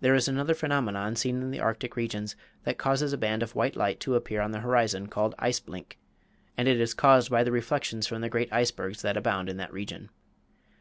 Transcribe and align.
There 0.00 0.14
is 0.14 0.28
another 0.28 0.54
phenomenon 0.54 1.16
seen 1.16 1.42
in 1.42 1.50
the 1.50 1.58
arctic 1.58 1.96
regions 1.96 2.36
that 2.62 2.78
causes 2.78 3.12
a 3.12 3.18
band 3.18 3.42
of 3.42 3.56
white 3.56 3.74
light 3.74 3.98
to 4.06 4.14
appear 4.14 4.40
on 4.40 4.52
the 4.52 4.60
horizon 4.60 5.08
called 5.08 5.34
"ice 5.36 5.58
blink," 5.58 5.98
and 6.56 6.68
it 6.68 6.78
is 6.78 6.94
caused 6.94 7.28
by 7.28 7.42
the 7.42 7.50
reflections 7.50 8.06
from 8.06 8.20
the 8.20 8.28
great 8.28 8.52
icebergs 8.52 9.02
that 9.02 9.16
abound 9.16 9.48
in 9.48 9.56
that 9.56 9.72
region. 9.72 10.10